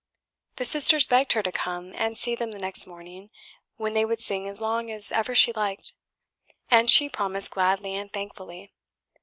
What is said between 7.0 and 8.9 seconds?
promised gladly and thankfully.